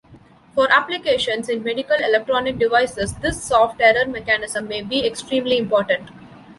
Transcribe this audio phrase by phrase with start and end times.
[0.55, 6.09] For applications in medical electronic devices this soft error mechanism may be extremely important.